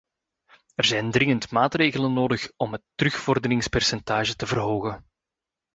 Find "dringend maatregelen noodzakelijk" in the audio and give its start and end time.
1.11-2.53